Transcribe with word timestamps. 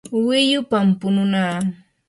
wiyupam 0.27 0.87
pununaa. 0.99 1.57